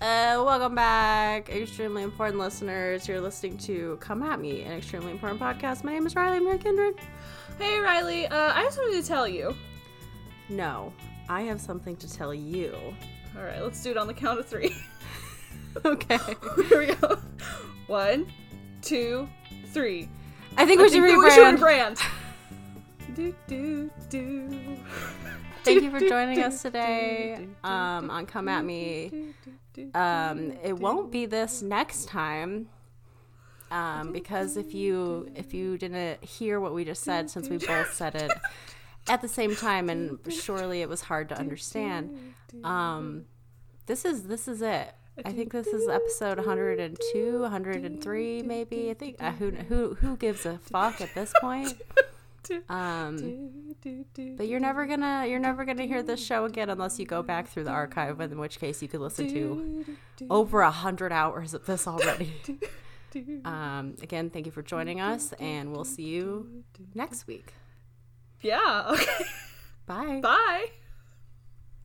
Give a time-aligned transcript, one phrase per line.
[0.00, 3.08] Uh, welcome back, extremely important listeners.
[3.08, 5.82] You're listening to Come At Me, an extremely important podcast.
[5.84, 6.96] My name is Riley Mere Kindred.
[7.58, 9.54] Hey Riley, uh, I have something to tell you.
[10.48, 10.92] No,
[11.28, 12.74] I have something to tell you.
[13.36, 14.74] All right, let's do it on the count of three.
[15.84, 16.18] Okay.
[16.68, 17.18] Here we go.
[17.88, 18.32] One,
[18.80, 19.28] two,
[19.72, 20.08] three.
[20.56, 21.96] I think we I should think that we should rebrand.
[21.98, 23.14] rebrand.
[23.16, 24.78] do do do.
[25.74, 29.34] Thank you for joining us today um, on Come At Me.
[29.92, 32.68] Um, it won't be this next time.
[33.72, 37.92] Um, because if you if you didn't hear what we just said, since we both
[37.92, 38.30] said it
[39.08, 42.34] at the same time, and surely it was hard to understand.
[42.62, 43.24] Um,
[43.86, 44.94] this is this is it.
[45.24, 48.90] I think this is episode 102, 103, maybe.
[48.90, 51.74] I think uh, who who who gives a fuck at this point.
[52.68, 53.74] Um,
[54.36, 57.48] but you're never gonna you're never gonna hear this show again unless you go back
[57.48, 58.20] through the archive.
[58.20, 59.84] In which case, you could listen to
[60.30, 62.32] over a hundred hours of this already.
[63.44, 67.52] Um, again, thank you for joining us, and we'll see you next week.
[68.40, 68.94] Yeah.
[68.94, 69.24] Okay.
[69.86, 70.20] Bye.
[70.22, 70.66] Bye.